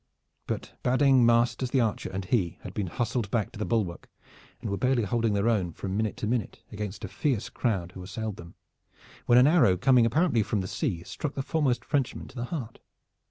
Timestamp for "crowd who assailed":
7.49-8.37